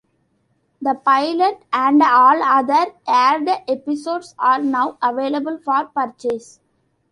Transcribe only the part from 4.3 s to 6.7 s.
are now available for purchase.